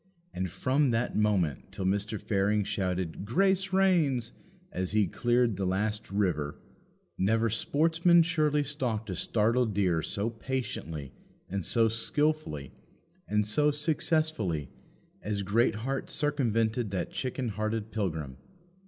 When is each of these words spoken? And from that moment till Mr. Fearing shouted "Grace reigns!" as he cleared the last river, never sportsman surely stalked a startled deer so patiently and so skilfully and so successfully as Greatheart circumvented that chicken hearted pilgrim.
And 0.33 0.49
from 0.49 0.89
that 0.89 1.15
moment 1.15 1.71
till 1.71 1.85
Mr. 1.85 2.19
Fearing 2.19 2.63
shouted 2.63 3.23
"Grace 3.23 3.71
reigns!" 3.71 4.31
as 4.71 4.93
he 4.93 5.05
cleared 5.05 5.57
the 5.57 5.65
last 5.67 6.09
river, 6.09 6.57
never 7.19 7.51
sportsman 7.51 8.23
surely 8.23 8.63
stalked 8.63 9.11
a 9.11 9.15
startled 9.15 9.75
deer 9.75 10.01
so 10.01 10.31
patiently 10.31 11.13
and 11.47 11.63
so 11.63 11.87
skilfully 11.87 12.71
and 13.27 13.45
so 13.45 13.69
successfully 13.69 14.69
as 15.21 15.43
Greatheart 15.43 16.09
circumvented 16.09 16.89
that 16.89 17.11
chicken 17.11 17.49
hearted 17.49 17.91
pilgrim. 17.91 18.37